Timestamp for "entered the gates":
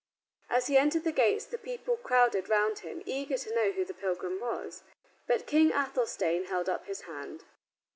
0.79-1.45